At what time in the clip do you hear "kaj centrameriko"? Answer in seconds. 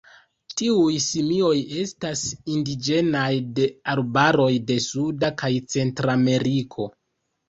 5.43-6.89